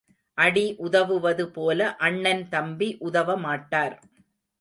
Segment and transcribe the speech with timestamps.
[0.37, 3.95] அடி உதவுவது போல அண்ணன் தம்பி உதவமாட்டார்.